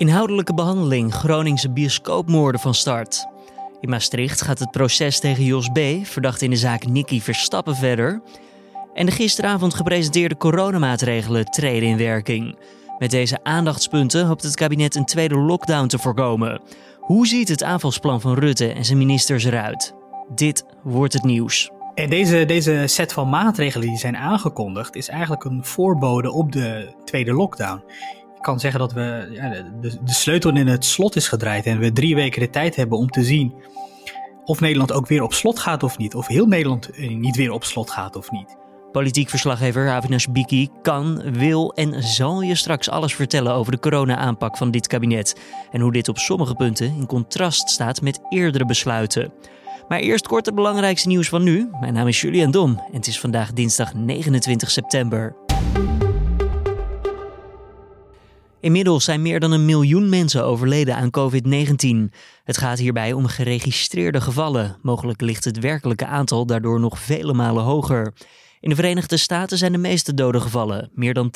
[0.00, 3.26] Inhoudelijke behandeling Groningse bioscoopmoorden van start.
[3.80, 8.22] In Maastricht gaat het proces tegen Jos B., verdacht in de zaak Nicky Verstappen, verder.
[8.94, 12.58] En de gisteravond gepresenteerde coronamaatregelen treden in werking.
[12.98, 16.62] Met deze aandachtspunten hoopt het kabinet een tweede lockdown te voorkomen.
[17.00, 19.94] Hoe ziet het aanvalsplan van Rutte en zijn ministers eruit?
[20.34, 21.70] Dit wordt het nieuws.
[21.94, 27.32] Deze, deze set van maatregelen die zijn aangekondigd, is eigenlijk een voorbode op de tweede
[27.32, 27.82] lockdown.
[28.40, 29.48] Kan zeggen dat we ja,
[29.80, 32.98] de, de sleutel in het slot is gedraaid en we drie weken de tijd hebben
[32.98, 33.54] om te zien
[34.44, 36.14] of Nederland ook weer op slot gaat of niet.
[36.14, 38.56] Of heel Nederland eh, niet weer op slot gaat of niet.
[38.92, 44.56] Politiek verslaggever Avinash Biki kan, wil en zal je straks alles vertellen over de corona-aanpak
[44.56, 45.40] van dit kabinet.
[45.70, 49.32] En hoe dit op sommige punten in contrast staat met eerdere besluiten.
[49.88, 51.68] Maar eerst kort het belangrijkste nieuws van nu.
[51.80, 55.36] Mijn naam is Julian Dom en het is vandaag dinsdag 29 september.
[58.60, 62.14] Inmiddels zijn meer dan een miljoen mensen overleden aan COVID-19.
[62.44, 64.76] Het gaat hierbij om geregistreerde gevallen.
[64.82, 68.12] Mogelijk ligt het werkelijke aantal daardoor nog vele malen hoger.
[68.60, 71.30] In de Verenigde Staten zijn de meeste doden gevallen, meer dan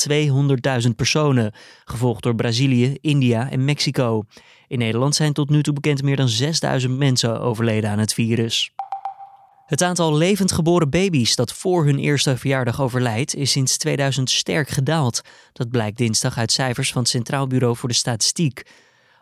[0.84, 1.52] 200.000 personen,
[1.84, 4.24] gevolgd door Brazilië, India en Mexico.
[4.68, 8.72] In Nederland zijn tot nu toe bekend meer dan 6000 mensen overleden aan het virus.
[9.64, 14.68] Het aantal levend geboren baby's dat voor hun eerste verjaardag overlijdt, is sinds 2000 sterk
[14.68, 15.20] gedaald.
[15.52, 18.66] Dat blijkt dinsdag uit cijfers van het Centraal Bureau voor de Statistiek.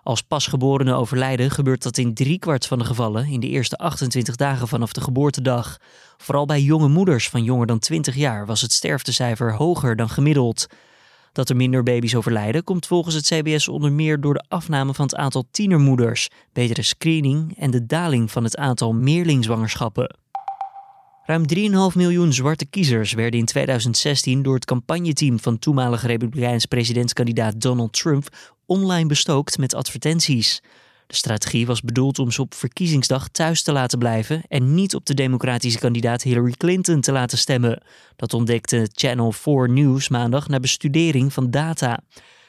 [0.03, 4.69] Als pasgeborenen overlijden gebeurt dat in driekwart van de gevallen in de eerste 28 dagen
[4.69, 5.79] vanaf de geboortedag.
[6.17, 10.67] Vooral bij jonge moeders van jonger dan 20 jaar was het sterftecijfer hoger dan gemiddeld.
[11.33, 15.05] Dat er minder baby's overlijden komt volgens het CBS onder meer door de afname van
[15.05, 20.22] het aantal tienermoeders, betere screening en de daling van het aantal meerlingzwangerschappen.
[21.33, 21.47] Ruim
[21.93, 27.93] 3,5 miljoen zwarte kiezers werden in 2016 door het campagneteam van toenmalige Republikeins presidentskandidaat Donald
[27.93, 28.29] Trump
[28.67, 30.63] online bestookt met advertenties.
[31.07, 35.07] De strategie was bedoeld om ze op verkiezingsdag thuis te laten blijven en niet op
[35.07, 37.83] de democratische kandidaat Hillary Clinton te laten stemmen.
[38.17, 42.01] Dat ontdekte Channel 4 News maandag na bestudering van data.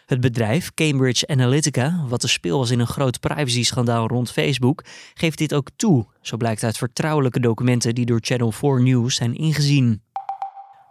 [0.05, 4.83] Het bedrijf Cambridge Analytica, wat de speel was in een groot privacy-schandaal rond Facebook,
[5.13, 6.05] geeft dit ook toe.
[6.21, 10.01] Zo blijkt uit vertrouwelijke documenten die door Channel 4 News zijn ingezien.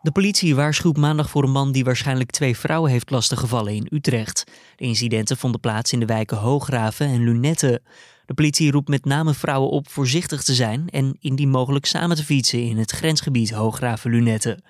[0.02, 4.44] De politie waarschuwt maandag voor een man die waarschijnlijk twee vrouwen heeft lastiggevallen in Utrecht.
[4.76, 7.82] De incidenten vonden plaats in de wijken Hoograven en Lunetten.
[8.26, 12.24] De politie roept met name vrouwen op voorzichtig te zijn en indien mogelijk samen te
[12.24, 14.62] fietsen in het grensgebied Hoograven-Lunetten.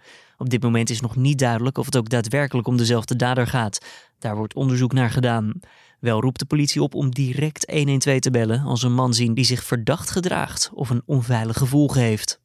[0.42, 3.86] Op dit moment is nog niet duidelijk of het ook daadwerkelijk om dezelfde dader gaat.
[4.18, 5.52] Daar wordt onderzoek naar gedaan.
[6.00, 9.44] Wel roept de politie op om direct 112 te bellen als een man zien die
[9.44, 12.40] zich verdacht gedraagt of een onveilig gevoel geeft.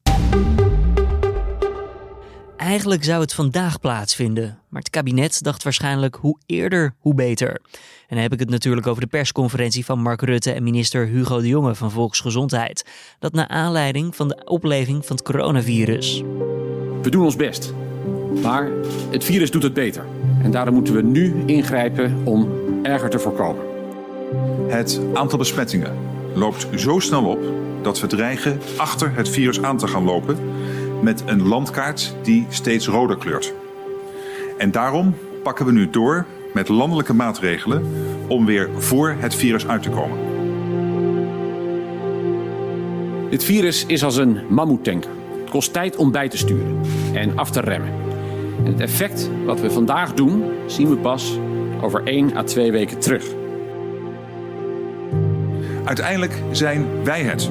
[2.56, 7.50] Eigenlijk zou het vandaag plaatsvinden, maar het kabinet dacht waarschijnlijk hoe eerder, hoe beter.
[7.50, 11.40] En dan heb ik het natuurlijk over de persconferentie van Mark Rutte en minister Hugo
[11.40, 12.84] de Jonge van Volksgezondheid.
[13.18, 16.22] Dat naar aanleiding van de opleving van het coronavirus.
[17.02, 17.74] We doen ons best,
[18.42, 18.68] maar
[19.10, 20.04] het virus doet het beter.
[20.42, 22.48] En daarom moeten we nu ingrijpen om
[22.82, 23.62] erger te voorkomen.
[24.68, 25.94] Het aantal besmettingen
[26.34, 27.38] loopt zo snel op
[27.82, 30.36] dat we dreigen achter het virus aan te gaan lopen
[31.02, 33.52] met een landkaart die steeds roder kleurt.
[34.58, 37.86] En daarom pakken we nu door met landelijke maatregelen
[38.28, 40.18] om weer voor het virus uit te komen.
[43.30, 45.10] Dit virus is als een mammoetanker.
[45.40, 46.80] Het kost tijd om bij te sturen
[47.14, 48.07] en af te remmen.
[48.64, 51.38] En het effect wat we vandaag doen, zien we pas
[51.80, 53.24] over 1 à 2 weken terug.
[55.84, 57.50] Uiteindelijk zijn wij het.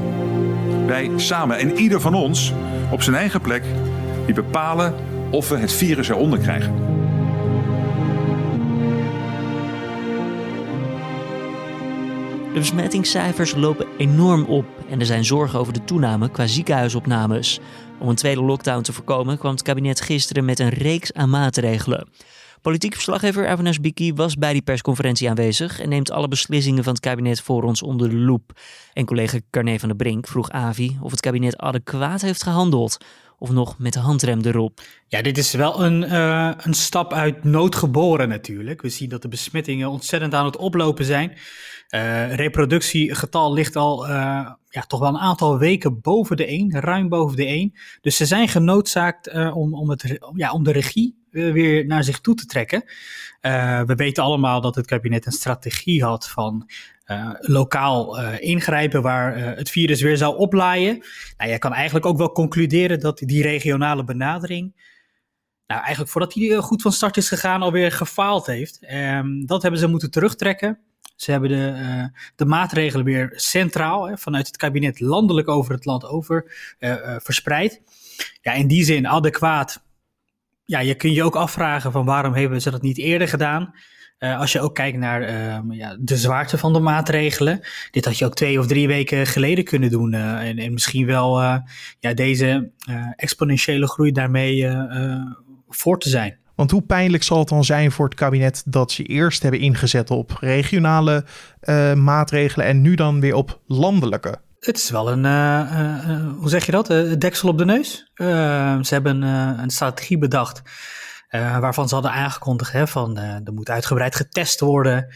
[0.86, 2.54] Wij samen en ieder van ons
[2.92, 3.64] op zijn eigen plek
[4.26, 4.94] die bepalen
[5.30, 6.97] of we het virus eronder krijgen.
[12.58, 17.60] De besmettingscijfers lopen enorm op en er zijn zorgen over de toename qua ziekenhuisopnames.
[18.00, 22.08] Om een tweede lockdown te voorkomen kwam het kabinet gisteren met een reeks aan maatregelen.
[22.62, 27.02] Politiek verslaggever Avanas Biki was bij die persconferentie aanwezig en neemt alle beslissingen van het
[27.02, 28.60] kabinet voor ons onder de loep.
[28.94, 32.98] En collega Carne van der Brink vroeg Avi of het kabinet adequaat heeft gehandeld
[33.38, 34.82] of nog met de handrem erop.
[35.08, 38.82] Ja, dit is wel een, uh, een stap uit nood geboren natuurlijk.
[38.82, 41.38] We zien dat de besmettingen ontzettend aan het oplopen zijn.
[41.90, 47.10] Uh, reproductiegetal ligt al uh, ja, toch wel een aantal weken boven de 1, ruim
[47.10, 47.74] boven de 1.
[48.02, 52.36] Dus ze zijn genoodzaakt om, om, het, ja, om de regie weer naar zich toe
[52.36, 52.84] te trekken.
[53.86, 56.70] we weten allemaal dat het kabinet een strategie had van
[57.40, 61.04] lokaal ingrijpen waar het virus weer zou oplaaien.
[61.38, 64.76] Nou, je kan eigenlijk ook wel concluderen dat die regionale benadering,
[65.68, 68.80] nou eigenlijk voordat die goed van start is gegaan, alweer gefaald heeft.
[68.94, 70.80] Um, dat hebben ze moeten terugtrekken.
[71.18, 75.86] Ze hebben de, uh, de maatregelen weer centraal hè, vanuit het kabinet landelijk over het
[75.86, 77.82] land over uh, uh, verspreid.
[78.42, 79.84] Ja, in die zin adequaat.
[80.66, 83.74] Ja, je kunt je ook afvragen van waarom hebben ze dat niet eerder gedaan.
[84.20, 87.62] als je ook kijkt naar ehm, ja, de zwaarte van de maatregelen.
[87.92, 90.14] Dit had je ook twee of drie weken geleden kunnen doen.
[90.14, 91.42] en, en misschien wel
[92.00, 92.72] ja, deze
[93.16, 94.72] exponentiële groei daarmee
[95.70, 96.38] voor te zijn.
[96.58, 100.10] Want hoe pijnlijk zal het dan zijn voor het kabinet dat ze eerst hebben ingezet
[100.10, 101.26] op regionale
[101.62, 104.40] uh, maatregelen en nu dan weer op landelijke?
[104.60, 106.88] Het is wel een, uh, uh, hoe zeg je dat,
[107.22, 108.12] deksel op de neus.
[108.82, 110.62] ze hebben een strategie bedacht
[111.30, 115.08] waarvan ze hadden aangekondigd hè, van er moet uitgebreid getest worden.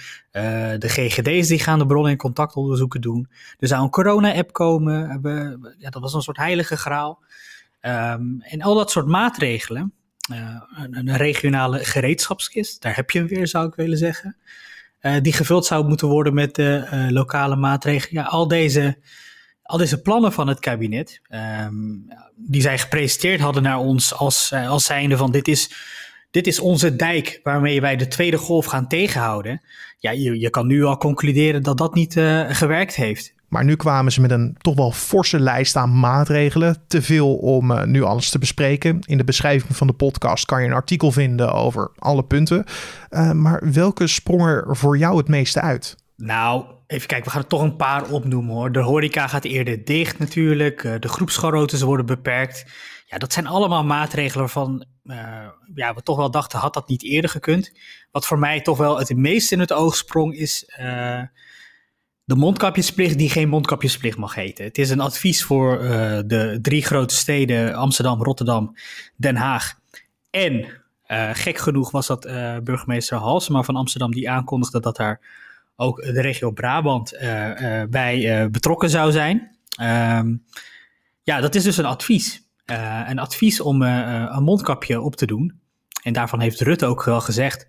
[0.77, 3.29] de GGD's die gaan de bronnen in contactonderzoeken doen.
[3.59, 5.19] Er zou een corona-app komen.
[5.77, 7.19] ja, dat was een soort heilige graal.
[7.81, 10.00] Um, en al dat soort maatregelen, uh,
[10.31, 12.81] een, een, regionale gereedschapskist.
[12.81, 14.35] Daar heb je hem weer, zou ik willen zeggen.
[15.01, 18.23] Uh, die gevuld zou moeten worden met uh, lokale maatregelen.
[18.23, 18.97] Ja, al deze,
[19.63, 24.85] al deze plannen van het kabinet, um, die zij gepresenteerd hadden naar ons als, als
[24.85, 25.71] zijnde van dit is,
[26.31, 29.61] dit is onze dijk waarmee wij de tweede golf gaan tegenhouden.
[29.99, 32.13] Ja, je, je kan nu al concluderen dat dat niet
[32.47, 33.33] gewerkt heeft.
[33.51, 36.83] Maar nu kwamen ze met een toch wel forse lijst aan maatregelen.
[36.87, 38.99] Te veel om uh, nu alles te bespreken.
[38.99, 42.63] In de beschrijving van de podcast kan je een artikel vinden over alle punten.
[43.09, 45.95] Uh, maar welke sprong er voor jou het meeste uit?
[46.15, 48.71] Nou, even kijken, we gaan er toch een paar opnoemen hoor.
[48.71, 50.83] De horeca gaat eerder dicht natuurlijk.
[50.83, 52.65] Uh, de groepsgarotes worden beperkt.
[53.05, 54.85] Ja, dat zijn allemaal maatregelen waarvan
[55.73, 57.71] ja, we toch wel dachten, had dat niet eerder gekund.
[58.11, 60.65] Wat voor mij toch wel het meest in het oog sprong is
[62.31, 64.65] de mondkapjesplicht die geen mondkapjesplicht mag heten.
[64.65, 65.89] Het is een advies voor uh,
[66.25, 68.75] de drie grote steden Amsterdam, Rotterdam,
[69.15, 69.79] Den Haag
[70.29, 70.53] en
[71.07, 75.19] uh, gek genoeg was dat uh, burgemeester Halsema van Amsterdam die aankondigde dat daar
[75.75, 77.17] ook de regio Brabant
[77.89, 79.57] bij betrokken zou zijn.
[79.81, 80.43] Um,
[81.23, 82.43] ja, dat is dus een advies.
[83.07, 85.60] een advies om een mondkapje op te doen.
[86.01, 87.67] En daarvan heeft Rutte ook wel gezegd,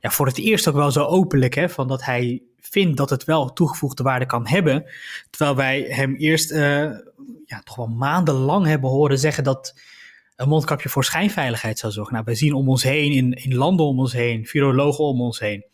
[0.00, 3.24] ja, voor het eerst ook wel zo openlijk, hè, van dat hij vindt dat het
[3.24, 4.84] wel toegevoegde waarde kan hebben.
[5.30, 6.58] Terwijl wij hem eerst uh,
[7.46, 9.80] ja, toch wel maandenlang hebben horen zeggen dat
[10.36, 12.12] een mondkapje voor schijnveiligheid zou zorgen.
[12.12, 15.38] Nou, wij zien om ons heen, in, in landen om ons heen, virologen om ons
[15.38, 15.64] heen,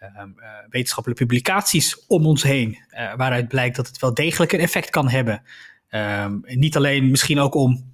[0.00, 2.78] uh, uh, wetenschappelijke publicaties om ons heen,
[3.16, 5.42] waaruit blijkt dat het wel degelijk een effect kan hebben.
[5.88, 7.93] Ehm, niet alleen misschien ook om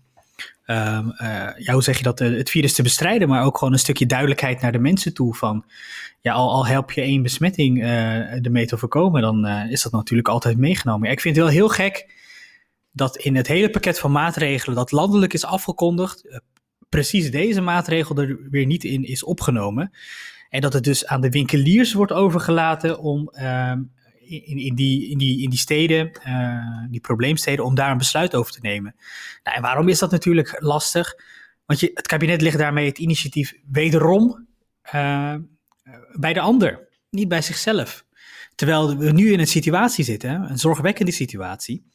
[0.71, 1.15] um,
[1.57, 4.61] ja, hoe zeg je dat, het virus te bestrijden, maar ook gewoon een stukje duidelijkheid
[4.61, 5.65] naar de mensen toe van,
[6.21, 10.29] ja, al, al help je één besmetting uh, ermee te voorkomen, dan is dat natuurlijk
[10.29, 11.11] altijd meegenomen.
[11.11, 12.19] Ik vind het wel heel gek
[12.93, 16.41] dat in het hele pakket van maatregelen dat landelijk is afgekondigd,
[16.89, 19.91] precies deze maatregel er weer niet in is opgenomen.
[20.49, 23.83] En dat het dus aan de winkeliers wordt overgelaten om ehm,
[24.31, 28.35] in, in, die, in, die, in die steden, uh, die probleemsteden, om daar een besluit
[28.35, 28.94] over te nemen.
[29.44, 31.15] Nou, en waarom is dat natuurlijk lastig?
[31.67, 34.47] Want je, het kabinet legt daarmee het initiatief wederom
[34.94, 35.35] uh,
[36.12, 38.05] bij de ander, niet bij zichzelf.
[38.55, 41.87] Terwijl we nu in een situatie zitten, een zorgwekkende situatie,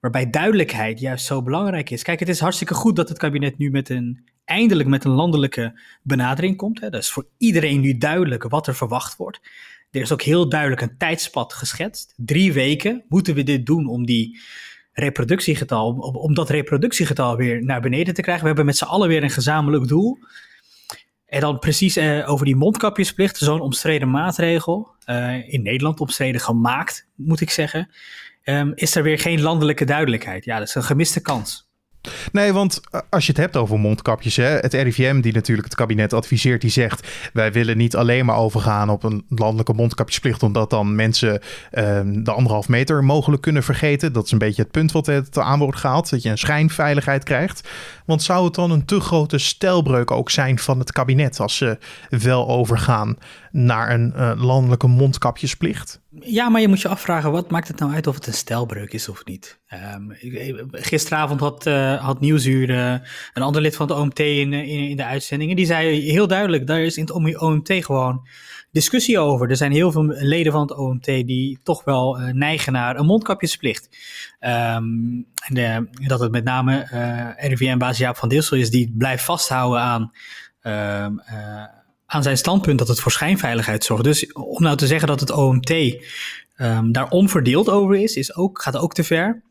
[0.00, 2.02] waarbij duidelijkheid juist zo belangrijk is.
[2.02, 5.80] Kijk, het is hartstikke goed dat het kabinet nu met een, eindelijk met een landelijke
[6.02, 6.80] benadering komt.
[6.80, 6.90] Hè.
[6.90, 9.40] Dat is voor iedereen nu duidelijk wat er verwacht wordt.
[9.90, 12.14] Er is ook heel duidelijk een tijdspad geschetst.
[12.16, 14.40] Drie weken moeten we dit doen om die
[14.92, 18.42] reproductiegetal, om, dat reproductiegetal weer naar beneden te krijgen.
[18.42, 20.18] We hebben met z'n allen weer een gezamenlijk doel.
[21.26, 27.08] En dan precies eh, over die mondkapjesplicht, zo'n omstreden maatregel, uh, in Nederland omstreden gemaakt,
[27.14, 27.90] moet ik zeggen,
[28.44, 30.44] um, is er weer geen landelijke duidelijkheid.
[30.44, 31.67] Ja, dat is een gemiste kans.
[32.32, 35.76] Nee, want eh, als je het hebt over mondkapjes, hè, het RIVM die natuurlijk het
[35.76, 40.70] kabinet adviseert, die zegt wij willen niet alleen maar overgaan op een landelijke mondkapjesplicht, omdat
[40.70, 44.12] dan mensen uh, de anderhalf meter mogelijk kunnen vergeten.
[44.12, 47.24] Dat is een beetje het punt wat het aan wordt gehaald, dat je een schijnveiligheid
[47.24, 47.68] krijgt.
[48.08, 51.78] Want zou het dan een te grote stijlbreuk ook zijn van het kabinet als ze
[52.08, 53.16] wel overgaan
[53.50, 56.00] naar een uh, landelijke mondkapjesplicht?
[56.20, 58.92] Ja, maar je moet je afvragen, wat maakt het nou uit of het een stijlbreuk
[58.92, 59.60] is of niet?
[59.94, 60.16] Um,
[60.70, 62.92] gisteravond had, uh, had Nieuwsuur uh,
[63.32, 65.56] een ander lid van het OMT in, in, de uitzendingen.
[65.56, 68.26] Die zei heel duidelijk, daar is in het OMT gewoon
[68.70, 69.50] discussie over.
[69.50, 73.06] Er zijn heel veel leden van het OMT die toch wel uh, neigen naar een
[73.06, 73.88] mondkapjesplicht.
[74.40, 76.86] Um, en de, dat het met name
[77.36, 80.12] RIVM-baas Jaap van Dissel is die blijft vasthouden aan...
[80.62, 81.06] Uh,
[82.10, 84.04] aan zijn standpunt dat het voor schijnveiligheid zorgt.
[84.04, 88.62] Dus om nou te zeggen dat het OMT um, daar onverdeeld over is, is ook,
[88.62, 89.42] gaat ook te ver.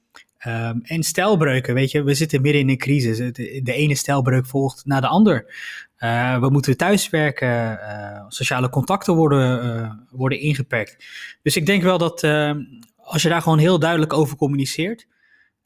[0.47, 3.17] Um, en stijlbreuken, weet je, we zitten midden in een crisis.
[3.17, 5.53] De, ene stijlbreuk volgt na de ander.
[5.99, 11.05] Uh, we moeten thuiswerken, uh, sociale contacten worden, uh, worden ingeperkt.
[11.41, 12.59] Dus ik denk wel dat ehm,
[12.97, 15.07] als je daar gewoon heel duidelijk over communiceert.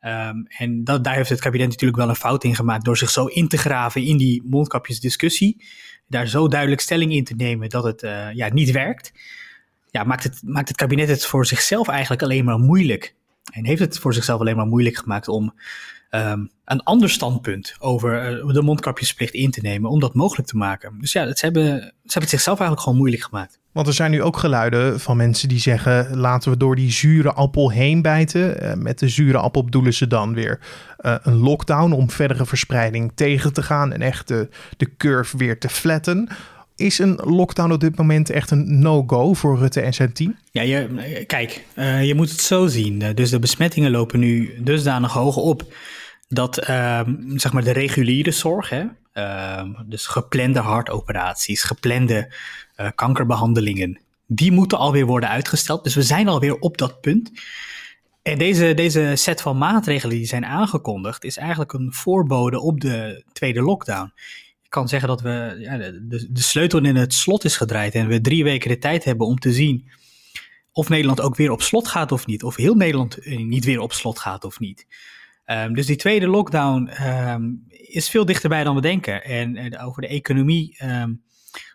[0.06, 3.10] Um, en dat, daar heeft het kabinet natuurlijk wel een fout in gemaakt door zich
[3.10, 5.64] zo in te graven in die mondkapjesdiscussie.
[6.08, 8.02] Daar zo duidelijk stelling in te nemen dat het
[8.34, 9.14] ja, niet werkt.
[9.92, 13.16] Ja, maakt het, maakt het kabinet het voor zichzelf eigenlijk alleen maar moeilijk.
[13.52, 15.54] En heeft het voor zichzelf alleen maar moeilijk gemaakt om
[16.12, 20.58] um, een ander standpunt over uh, de mondkapjesplicht in te nemen, om dat mogelijk te
[20.58, 20.98] maken.
[21.00, 23.60] Dus ja, ze hebben, ze hebben het zichzelf eigenlijk gewoon moeilijk gemaakt.
[23.72, 27.34] Want er zijn nu ook geluiden van mensen die zeggen: laten we door die zure
[27.34, 28.64] appel heen bijten.
[28.64, 30.60] Uh, met de zure appel bedoelen ze dan weer
[31.00, 35.60] uh, een lockdown om verdere verspreiding tegen te gaan en echt de, de curve weer
[35.60, 36.30] te flatten.
[36.76, 40.36] Is een lockdown op dit moment echt een no-go voor Rutte en zijn team?
[40.52, 43.04] Ja, je, kijk, uh, je moet het zo zien.
[43.16, 45.74] Dus de besmettingen lopen nu dusdanig hoog op
[46.34, 47.02] dat uh,
[47.36, 48.84] zeg maar de reguliere zorg, hè,
[49.14, 52.34] uh, dus geplande hartoperaties, geplande
[52.78, 55.84] uh, kankerbehandelingen, die moeten alweer worden uitgesteld.
[55.84, 57.32] Dus we zijn alweer op dat punt.
[58.22, 63.24] En deze, deze set van maatregelen die zijn aangekondigd, is eigenlijk een voorbode op de
[63.34, 64.14] tweede lockdown
[64.70, 68.22] kan zeggen dat we ja, de, de sleutel in het slot is gedraaid en we
[68.22, 69.90] drie weken de tijd hebben om te zien
[70.72, 72.44] of Nederland ook weer op slot gaat of niet.
[72.44, 74.86] Of heel Nederland eh, niet weer op slot gaat of niet.
[75.52, 79.24] Um, dus die tweede lockdown um, is veel dichterbij dan we denken.
[79.24, 81.24] En, en over de economie, um,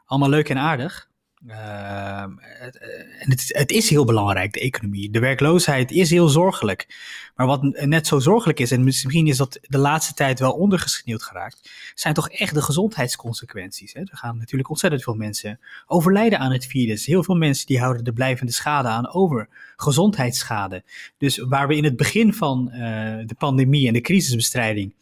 [0.05, 1.09] allemaal leuk en aardig.
[1.45, 2.77] Uh, het,
[3.19, 5.11] en het, is heel belangrijk, de economie.
[5.11, 6.87] De werkloosheid is heel zorgelijk.
[7.35, 11.23] Maar wat net zo zorgelijk is, en misschien is dat de laatste tijd wel ondergesneeuwd
[11.23, 13.93] geraakt, zijn toch echt de gezondheidsconsequenties.
[13.93, 14.01] Hè?
[14.01, 17.07] Er gaan natuurlijk ontzettend veel mensen overlijden aan het virus.
[17.07, 19.49] Heel veel mensen die houden de blijvende schade aan over.
[19.77, 20.83] Gezondheidsschade.
[21.19, 22.79] Dus waar we in het begin van uh,
[23.27, 24.95] de pandemie en de crisisbestrijding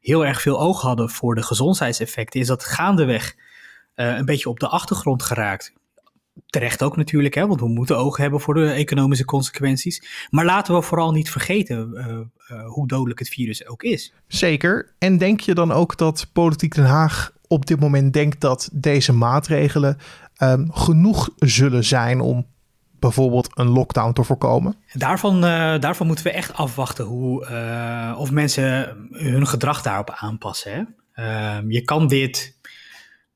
[0.00, 3.34] heel erg veel oog hadden voor de gezondheidseffecten, is dat gaandeweg
[3.96, 5.72] een beetje op de achtergrond geraakt.
[6.46, 10.26] Terecht ook natuurlijk, hè, want we moeten oog hebben voor de economische consequenties.
[10.30, 14.12] Maar laten we vooral niet vergeten uh, uh, hoe dodelijk het virus ook is.
[14.26, 14.94] Zeker.
[14.98, 19.12] En denk je dan ook dat Politiek Den Haag op dit moment denkt dat deze
[19.12, 19.98] maatregelen
[20.42, 22.46] um, genoeg zullen zijn om
[22.98, 24.74] bijvoorbeeld een lockdown te voorkomen?
[24.92, 27.46] Daarvan, uh, daarvan moeten we echt afwachten hoe,
[28.18, 30.72] of mensen hun gedrag daarop aanpassen.
[30.72, 30.82] Hè?
[31.16, 32.55] Ehm, je kan dit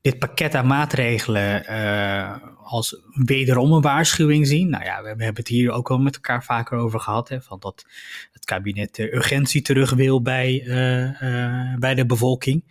[0.00, 4.70] dit pakket aan maatregelen uh, als wederom een waarschuwing zien.
[4.70, 7.28] Nou ja, we hebben het hier ook al met elkaar vaker over gehad.
[7.28, 7.84] Hè, van dat
[8.32, 12.64] het kabinet de urgentie terug wil bij, uh, uh, bij de bevolking.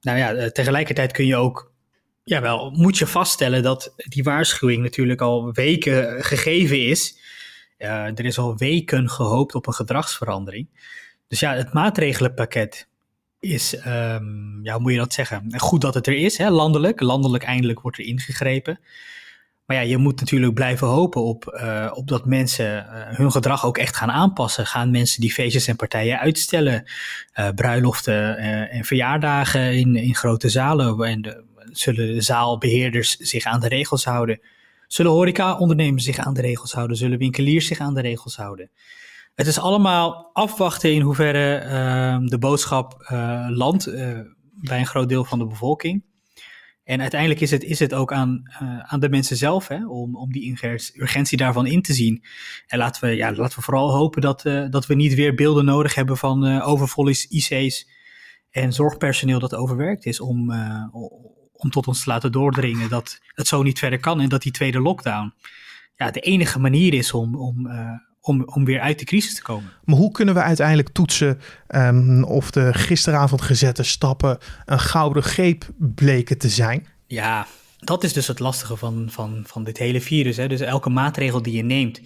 [0.00, 1.72] Nou ja, tegelijkertijd kun je ook,
[2.24, 7.18] ja wel, moet je vaststellen dat die waarschuwing natuurlijk al weken gegeven is.
[7.78, 10.68] er is al weken gehoopt op een gedragsverandering.
[11.28, 12.88] Dus ja, het maatregelenpakket
[13.42, 15.52] is, um, ja, hoe moet je dat zeggen?
[15.56, 17.00] Goed dat het er is, hè, landelijk.
[17.00, 18.80] Landelijk eindelijk wordt er ingegrepen.
[19.66, 23.66] Maar ja, je moet natuurlijk blijven hopen op, uh, op dat mensen uh, hun gedrag
[23.66, 24.66] ook echt gaan aanpassen.
[24.66, 26.84] Gaan mensen die feestjes en partijen uitstellen,
[27.34, 31.04] uh, bruiloften en verjaardagen in, in grote zalen.
[31.04, 34.40] En de, zullen de zaalbeheerders zich aan de regels houden?
[34.86, 36.96] Zullen horeca-ondernemers zich aan de regels houden?
[36.96, 38.70] Zullen winkeliers zich aan de regels houden?
[39.34, 44.20] Het is allemaal afwachten in hoeverre uh, de boodschap uh, landt uh,
[44.60, 46.04] bij een groot deel van de bevolking.
[46.84, 50.16] En uiteindelijk is het, is het ook aan, uh, aan de mensen zelf hè, om,
[50.16, 50.58] om die
[50.94, 52.24] urgentie daarvan in te zien.
[52.66, 55.94] En laten we, ja, laten we vooral hopen dat, dat we niet weer beelden nodig
[55.94, 57.88] hebben van overvolle IC's
[58.50, 60.52] en zorgpersoneel dat overwerkt is om,
[61.52, 64.52] om tot ons te laten doordringen dat het zo niet verder kan en dat die
[64.52, 65.34] tweede lockdown
[65.96, 67.66] ja, de enige manier is om, om,
[68.22, 69.72] om, om weer uit de crisis te komen.
[69.84, 75.70] Maar hoe kunnen we uiteindelijk toetsen um, of de gisteravond gezette stappen een gouden greep
[75.78, 76.86] bleken te zijn?
[77.06, 77.46] Ja,
[77.78, 80.36] dat is dus het lastige van, van, van dit hele virus.
[80.36, 80.48] Hè?
[80.48, 82.00] Dus elke maatregel die je neemt,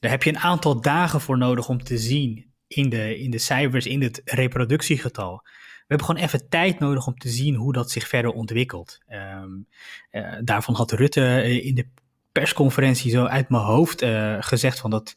[0.00, 3.38] daar heb je een aantal dagen voor nodig om te zien in de, in de
[3.38, 5.40] cijfers, in het reproductiegetal.
[5.42, 8.98] We hebben gewoon even tijd nodig om te zien hoe dat zich verder ontwikkelt.
[9.42, 9.66] Um,
[10.10, 11.86] uh, daarvan had Rutte in de
[12.34, 15.14] persconferentie zo uit mijn hoofd uh, gezegd van dat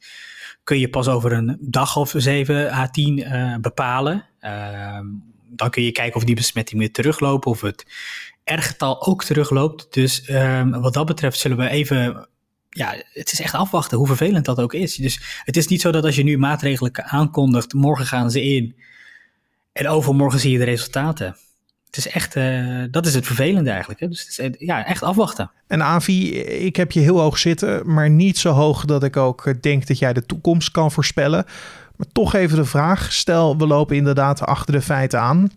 [0.63, 4.25] kun je pas over een dag of zeven à tien uh, bepalen.
[4.41, 4.99] Uh,
[5.49, 7.85] dan kun je kijken of die besmetting weer teruglopen of het
[8.43, 9.93] R-getal ook terugloopt.
[9.93, 12.27] Dus ehm, wat dat betreft zullen we even
[12.69, 14.95] ja, het is echt afwachten hoe vervelend dat ook is.
[14.95, 18.75] Dus het is niet zo dat als je nu maatregelen aankondigt, morgen gaan ze in
[19.71, 21.35] en overmorgen zie je de resultaten
[21.87, 23.99] het is echt, uh, dat is het vervelende eigenlijk.
[23.99, 24.07] Hè?
[24.07, 25.51] Dus het is, eh, ja, echt afwachten.
[25.67, 29.61] En Avi, ik heb je heel hoog zitten, maar niet zo hoog dat ik ook
[29.61, 31.45] denk dat jij de toekomst kan voorspellen.
[31.95, 35.51] Maar toch even de vraag, stel we lopen inderdaad achter de feiten aan.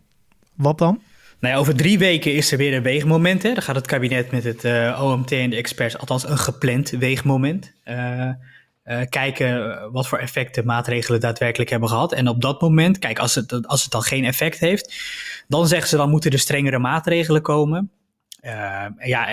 [0.54, 1.00] Wat dan?
[1.40, 3.42] Nou ja, over drie weken is er weer een weegmoment.
[3.42, 3.52] Hè.
[3.52, 7.72] Dan gaat het kabinet met het uh, OMT en de experts, althans een gepland weegmoment,
[7.84, 8.28] uh,
[8.90, 12.12] uh, kijken wat voor effect de maatregelen daadwerkelijk hebben gehad.
[12.12, 14.94] En op dat moment, kijk, als het, als het dan geen effect heeft,
[15.49, 17.90] dan zeggen ze dan moeten er strengere maatregelen komen.
[18.99, 19.26] ja,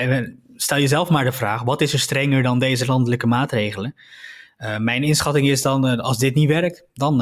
[0.56, 3.96] stel jezelf maar de vraag, wat is er strenger dan deze landelijke maatregelen?
[4.78, 7.22] mijn inschatting is dan, als dit niet werkt, dan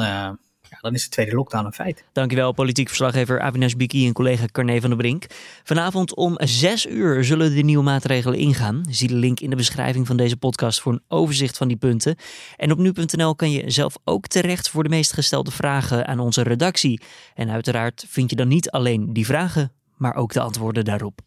[0.80, 2.04] dan is de tweede lockdown een feit.
[2.12, 5.26] Dankjewel, politiek verslaggever Avinash Biki en collega Carne van der Brink.
[5.64, 8.80] Vanavond om 6 uur zullen de nieuwe maatregelen ingaan.
[8.90, 12.16] Zie de link in de beschrijving van deze podcast voor een overzicht van die punten.
[12.56, 16.42] En op nu.nl kan je zelf ook terecht voor de meest gestelde vragen aan onze
[16.42, 17.00] redactie.
[17.34, 21.20] En uiteraard vind je dan niet alleen die vragen, maar ook de antwoorden daarop.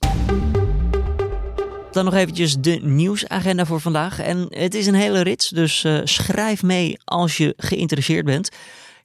[1.92, 4.20] Dan nog eventjes de nieuwsagenda voor vandaag.
[4.20, 8.50] En het is een hele rits, dus uh, schrijf mee als je geïnteresseerd bent.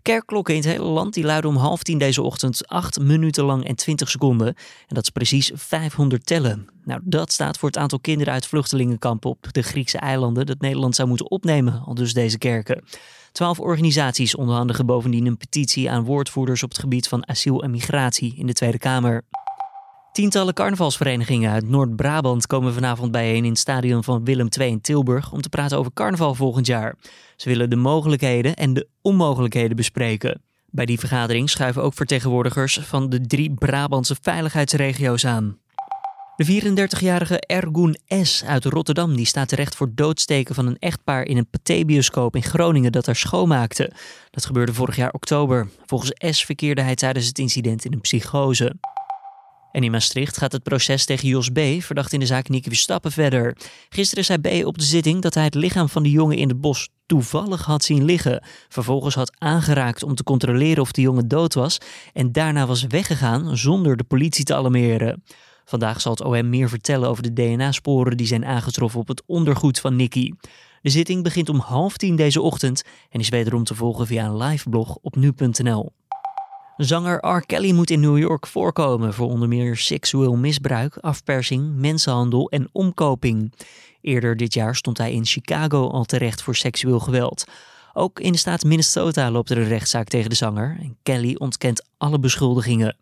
[0.05, 3.67] Kerkklokken in het hele land die luiden om half tien deze ochtend 8 minuten lang
[3.67, 4.47] en 20 seconden.
[4.47, 6.69] En dat is precies 500 tellen.
[6.85, 10.95] Nou, dat staat voor het aantal kinderen uit vluchtelingenkampen op de Griekse eilanden dat Nederland
[10.95, 12.85] zou moeten opnemen, al dus deze kerken.
[13.33, 18.35] Twaalf organisaties onderhandigen bovendien een petitie aan woordvoerders op het gebied van asiel en migratie
[18.37, 19.25] in de Tweede Kamer.
[20.15, 25.33] Tientallen carnavalsverenigingen uit Noord-Brabant komen vanavond bijeen in het stadion van Willem II in Tilburg
[25.33, 26.95] om te praten over carnaval volgend jaar.
[27.37, 30.43] Ze willen de mogelijkheden en de onmogelijkheden bespreken.
[30.71, 35.59] Bij die vergadering schuiven ook vertegenwoordigers van de drie Brabantse veiligheidsregio's aan.
[36.37, 38.45] De 34-jarige Ergun S.
[38.45, 42.93] uit Rotterdam die staat terecht voor doodsteken van een echtpaar in een pathé-bioscoop in Groningen
[42.93, 43.93] dat haar schoonmaakte.
[44.31, 45.69] Dat gebeurde vorig jaar oktober.
[45.87, 46.45] Volgens S.
[46.45, 48.77] verkeerde hij tijdens het incident in een psychose.
[49.75, 53.13] En in Maastricht gaat het proces tegen Jos B., verdacht in de zaak Nicky Verstappen,
[53.13, 53.57] verder.
[53.89, 54.67] Gisteren zei B.
[54.67, 57.85] op de zitting dat hij het lichaam van de jongen in het bos toevallig had
[57.85, 58.45] zien liggen.
[58.69, 61.79] Vervolgens had aangeraakt om te controleren of de jongen dood was.
[62.13, 65.23] En daarna was weggegaan zonder de politie te alarmeren.
[65.65, 69.81] Vandaag zal het OM meer vertellen over de DNA-sporen die zijn aangetroffen op het ondergoed
[69.81, 70.31] van Nicky.
[70.83, 74.37] De zitting begint om half tien deze ochtend en is wederom te volgen via een
[74.37, 75.93] live blog op nu.nl.
[76.77, 77.47] Zanger R.
[77.47, 83.53] Kelly moet in New York voorkomen voor onder meer seksueel misbruik, afpersing, mensenhandel en omkoping.
[84.01, 87.45] Eerder dit jaar stond hij in Chicago al terecht voor seksueel geweld.
[87.93, 91.87] Ook in de staat Minnesota loopt er een rechtszaak tegen de zanger en Kelly ontkent
[91.99, 92.97] alle beschuldigingen.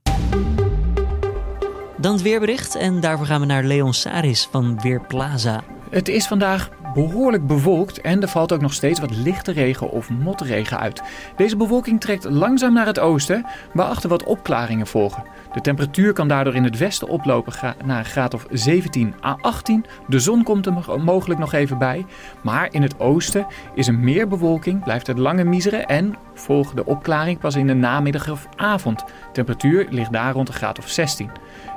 [1.98, 5.64] Dan het weerbericht en daarvoor gaan we naar Leon Saris van Weerplaza.
[5.90, 10.10] Het is vandaag behoorlijk bewolkt en er valt ook nog steeds wat lichte regen of
[10.10, 11.02] motregen uit.
[11.36, 15.24] Deze bewolking trekt langzaam naar het oosten, waarachter wat opklaringen volgen.
[15.52, 17.52] De temperatuur kan daardoor in het westen oplopen
[17.84, 19.84] naar een graad of 17 à 18.
[20.06, 22.06] De zon komt er mogelijk nog even bij,
[22.42, 26.86] maar in het oosten is er meer bewolking, blijft het lange miseren en volgt de
[26.86, 29.04] opklaring pas in de namiddag of avond.
[29.32, 31.30] temperatuur ligt daar rond een graad of 16.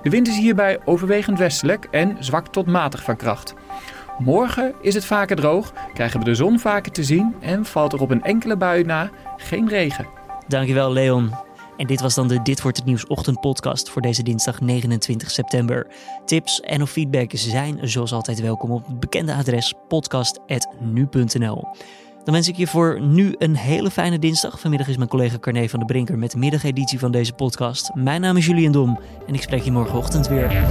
[0.04, 3.54] De wind is hierbij overwegend westelijk en zwak tot matig van kracht.
[4.18, 8.02] Morgen is het vaker droog, krijgen we de zon vaker te zien en valt er
[8.02, 10.08] op een enkele bui na geen regen.
[10.48, 11.32] Dankjewel Leon.
[11.78, 15.88] En dit was dan de Dit wordt het nieuws ochtendpodcast voor deze dinsdag 29 september.
[16.26, 21.68] Tips en of feedback zijn zoals altijd welkom op het bekende adres podcast.nu.nl.
[22.24, 24.60] Dan wens ik je voor nu een hele fijne dinsdag.
[24.60, 27.92] Vanmiddag is mijn collega Carne van de Brinker met de middageditie van deze podcast.
[27.94, 30.66] Mijn naam is Julian Dom en ik spreek je morgenochtend weer.